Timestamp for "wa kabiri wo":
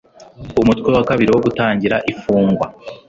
0.95-1.41